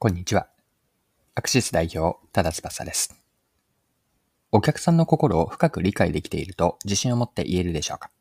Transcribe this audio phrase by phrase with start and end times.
[0.00, 0.46] こんにちは。
[1.34, 3.20] アクシス代表、ただ翼です。
[4.52, 8.12] お客さんの心を深く理解できていると自信を持って言えるでしょうか？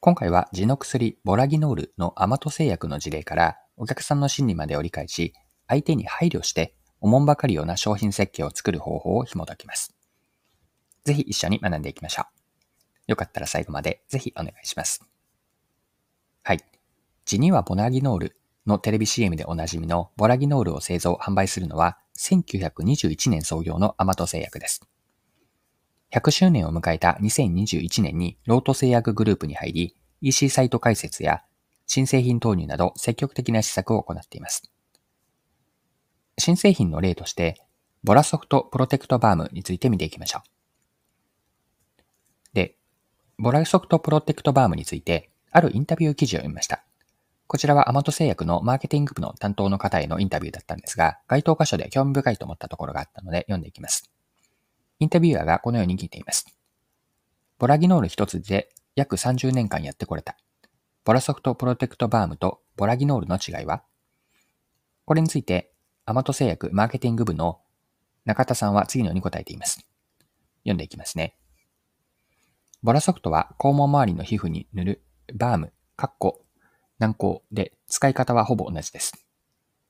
[0.00, 5.34] 今回は地の薬ボラギノールのアマト製薬の事例からお客さんの心理までを理解し、
[5.68, 9.94] 相手に配慮しておもんばかるような商品設計を作る方法を紐解きます。
[11.04, 12.24] ぜひ一緒に学んでいきましょう。
[13.08, 15.04] よかったら最後までぜひお願いします。
[16.42, 16.64] はい。
[17.26, 18.36] 地にはボナギノール
[18.70, 24.80] のテレビ CM でおなじみのボラギノールを製造・販売するのは1921年創業のアマト製薬です。
[26.12, 31.42] 100周年を迎えた2021年にロート製薬グループに入り、EC サイト開設や
[31.86, 34.70] 新製品投入など積極的な施策を行っています。
[36.38, 37.60] 新製品の例として、
[38.04, 40.50] ボラソフトプロテクトバームについて見ていきましょう。
[42.54, 42.76] で、
[43.38, 46.84] ボラソフトプロテクトバームについて、あるインタビュー記事を読みました。
[47.52, 54.08] こちらはアマト製薬のマーケティング部の担当の方へのインタビューだったんですが、該当箇所で興味深いと思ったところがあったので読んでいきます。
[55.00, 56.46] インタビュアーがこのように聞いています。
[57.58, 60.36] ボラギノール一つで約30年間やってこれた。
[61.04, 63.82] ボラソフトプロテクトバームとボラギノールの違いは？
[65.04, 65.72] これについて、
[66.06, 67.58] アマト製薬マーケティング部の
[68.26, 69.84] 中田さんは次のように答えています。
[70.62, 71.34] 読んでいきますね。
[72.84, 75.02] ボラソフトは肛門周りの皮膚に塗る
[75.34, 76.44] バーム、カッコ、
[77.00, 79.26] 難航で使い方はほぼ同じです。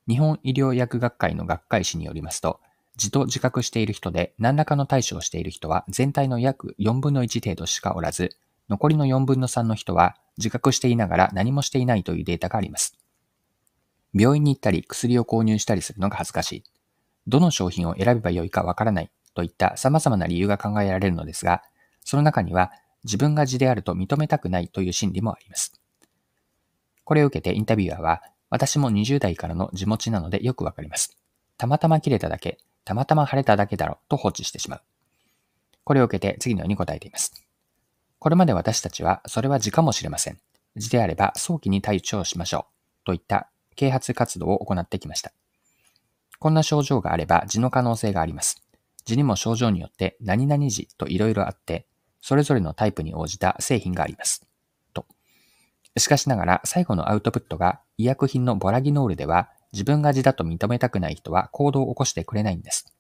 [0.09, 2.61] 日本医療薬学会の学会誌によりますと、
[2.97, 8.37] 自と自覚している人で何らかの対処をしている人は全体の約4分の1程度しかおらず、
[8.69, 12.97] 残りの4分の3の人は自覚していながら何もしていないというデータがあります。
[14.15, 16.65] 病院に行ったり薬を購入したりするのが恥ずかしい。
[17.27, 21.63] どの商品を選べばよいかわからないといった様々な理由が考えられるのですが、
[22.05, 22.71] その中には
[23.03, 25.80] 自分が字であると認めたくないという心理もあります。
[27.11, 31.17] これを受けてインタビュアーは、私も20代からの地持ちなのでよくわかります。
[31.59, 34.83] たまたま切れただけ、たまたま晴れただけだろと放置してしまう。
[35.83, 37.33] これを受けて次のように答えています。
[38.21, 40.39] これまで私たちは、それは字かもしれません。
[40.77, 42.67] 字であれば早期に対処をしましょ
[43.03, 43.07] う。
[43.07, 45.33] といった啓発活動を行ってきました。
[46.39, 48.63] こんな症状があれば字の可能性があります。
[49.05, 51.89] 字にも症状によって何々字といろいろあって、
[52.21, 54.47] それぞれのタイプに応じた製品があります。
[55.97, 62.93] しかしながら最後のアウトプットが医薬品のボラギノールでは自分が痔だと認めたくない人は行動を起こしてくれないんです。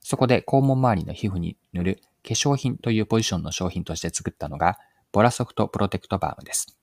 [0.00, 4.78] そこで肛門周りの皮膚に塗る化粧品というポジションの商品として作ったのが
[5.12, 6.76] ボラソフトプロテクトバームです。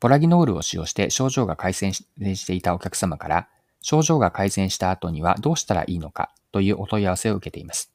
[0.00, 3.48] ボラギノールを使用して症状が改善していたお客様から
[3.82, 7.92] 症状が改善した後にはどうしたらいいのかというお問い合わせを受けています。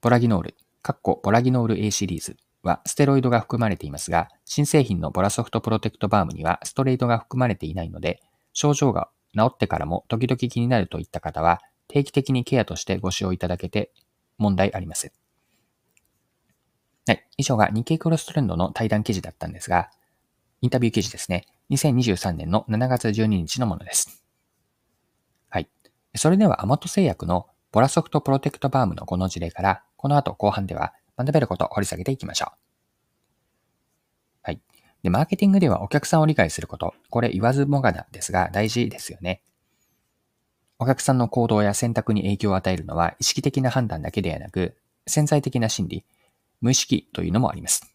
[0.00, 2.36] ボラギノール、カッコボラギノール A シリーズ
[2.68, 13.92] はステロイドが含まれていますが、新製品のボラソフトプロテクトバームにはストレイドが含まれていないので、症状が治ってからも時々気になるといった方は、定期的にケアとしてご使用いただけて
[14.38, 15.12] 問題ありません。
[17.06, 17.26] はい。
[17.36, 19.90] 以上が日経クロストレンドの対談記事だったんですが、
[20.62, 21.46] インタビュー記事ですね。
[21.70, 24.24] 2023年の7月12日のものです。
[25.50, 25.68] はい。
[26.16, 32.58] それではアマト製薬のボラソフトプロテクトバームのこの事例から、この後後半では学べることを掘り下げていきましょう。
[34.42, 34.60] はい。
[35.02, 39.42] で、マーケティングではお客さんを理解すること、これ言わずもがなですが大事ですよね。
[40.78, 44.76] お客さんの行動や選択に影響を与えるのは意識的な判断だけではなく、
[45.06, 46.04] 潜在的な心理、
[46.60, 47.94] 無意識というのもあります。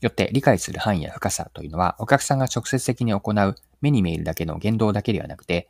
[0.00, 5.68] よって理解する範囲や深さというのはお客さんが直接的に行う目に見えるだけの言動だけではなくて、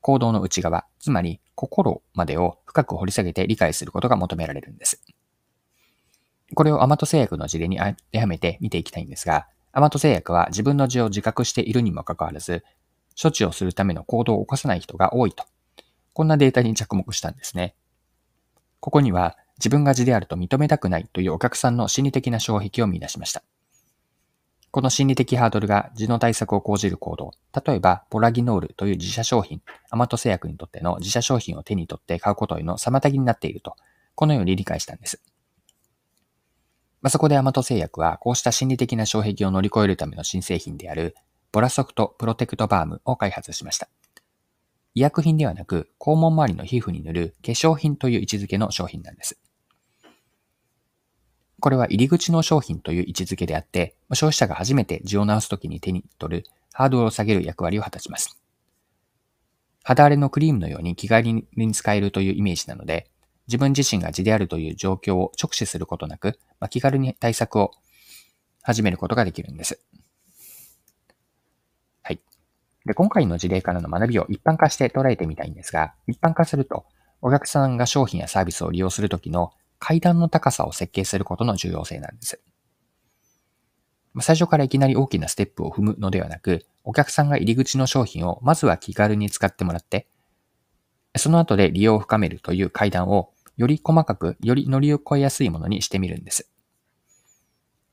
[0.00, 5.02] 行動の内側、つまり心までを深く掘り下げて理解することが求められるんです。
[6.58, 12.64] これをアマト製薬の事例に当てはめて見ていきたいんですが、アマト製薬は自分の字を自覚しているにもかかわらず、
[13.14, 15.44] 処置をするための行動を起こさない人が多いと。
[16.14, 17.76] こんなデータに着目したんですね。
[18.80, 23.44] ここには自分が字であると認めたくないというお客さんの心理的な障壁を見出しました。
[24.72, 27.30] この心理的ハードルが字の対策を講じる行動、
[27.64, 33.76] 例えばポラギノールという自社商品、アマト製薬にとっての自社商品を手に取って買うことへの妨げになっていると、
[34.16, 35.22] このように理解したんです。
[37.00, 41.14] まあ、そこでアマト製薬はこうした心理的な障壁を乗り越えるための新製品である
[41.52, 43.88] ボラソフトプロテクトバームを開発しました。
[44.94, 49.38] 医薬品ではなく肛門周りの皮膚に塗る化粧品という位置づけの商品なんです。
[51.60, 58.38] これは入り口の商品という位置づけであって、消費者が初めて痔を治すときに手に取るハードルを下げる役割を果たします。
[59.82, 61.22] 肌荒れのクリームのように気軽
[61.56, 63.08] に使えるというイメージなので、
[63.48, 67.72] 自分自身が字であるという状況を直視することなく、まあ、気軽に対策を
[68.62, 69.80] 始めることができるんです。
[72.02, 72.20] はい。
[72.84, 76.84] で、今回の事例からの学びを一般化して捉えてみたいんですが、一般化すると、
[77.22, 82.40] お客さんが商品やサービスを利用するときの階段の高さを設計することの重要性なんです。
[84.20, 90.06] 最初からいきなり大きなステップを踏むのではなく、お客さんが入り口の商品をまずは気軽に使ってもらって、
[91.16, 96.48] その後で利用を深めるという階段をより細かく、より乗り越えやすいものにしてみるんです。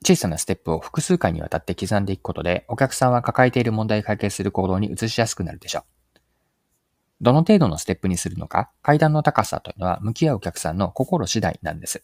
[0.05, 5.83] 小さなステップを複数回にわたって刻んでいくことで、お客さんは抱えている問題を解決する行動に移しやすくなるでしょう。
[7.21, 12.03] どの程度のステップにするのか、階段の高さというのは向き合うお客さんの心次第なんです。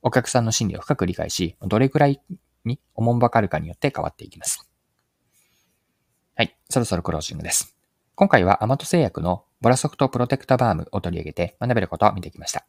[0.00, 2.22] お客さんの心理を深く理解し、どれくらい
[2.64, 4.66] におもんばかるかによって変わっていきます。
[6.34, 7.76] はい、そろそろクロージングです。
[8.14, 12.64] 今回はアマト製薬のボラソフトプロテクタバームを取り上げて学べることを見てきました。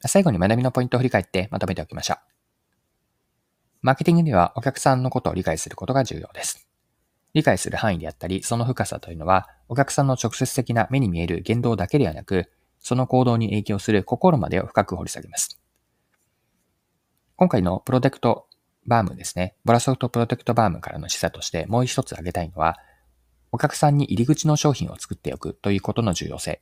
[0.00, 2.18] 最後に学びのポイントを振り返ってまとめておきましょう。
[3.82, 6.68] マーケティングではお客さんのことを理解することが重要です。
[7.34, 12.50] 理解する範囲であったり、その深さというのは、お客さんの直接的な目に見える言動だけではなく、
[12.80, 15.60] その行動に影響する心までを深く掘り下げます。
[17.36, 18.46] 今回のプロテクト
[18.86, 19.54] バームですね。
[19.66, 22.78] ボラソフトプロテクトバームからの示唆としてもう一つ挙げたいのは、
[23.52, 26.60] お客さんに入り口の商品を作っておくということの重要性。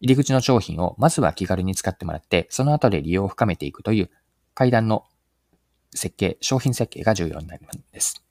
[0.00, 4.10] 入り口の商品をまずは気軽に使ってもらって、その後で利用を深めていくという
[4.54, 5.04] 階段の
[5.94, 8.22] 設計、商品設計が重要になるんです。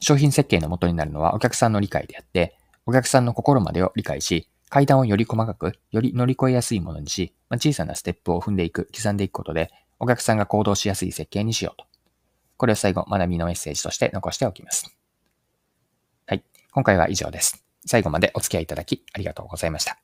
[0.00, 2.56] 商品設計の元になるのはお客さんの理解であって、
[2.86, 11.86] お客さんの心までを理解し、階段をより細かく、より乗り越えやすいものにし、まあ、小さなステップを踏んでいく、刻んでいくことで、お客さんが行動しやすい設計にしようと。
[12.56, 14.96] これを最後、学びのメッセージとして残しておきます。
[16.26, 16.44] はい。
[16.72, 17.64] 今回は以上です。
[17.86, 20.03] 最後までお付き合いいただきありがとうございました。